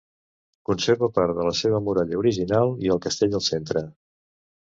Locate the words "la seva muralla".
1.47-2.17